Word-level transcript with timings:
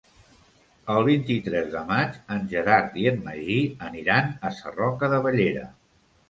El 0.93 1.01
vint-i-tres 1.09 1.67
de 1.73 1.83
maig 1.91 2.17
en 2.35 2.47
Gerard 2.53 2.97
i 3.03 3.05
en 3.13 3.21
Magí 3.27 3.59
aniran 3.89 4.33
a 4.49 4.53
Sarroca 4.57 5.11
de 5.15 5.21
Bellera. 5.29 5.69